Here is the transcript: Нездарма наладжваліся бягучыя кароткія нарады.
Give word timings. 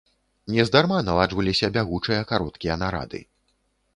Нездарма 0.53 0.99
наладжваліся 1.09 1.69
бягучыя 1.77 2.21
кароткія 2.33 2.79
нарады. 2.85 3.21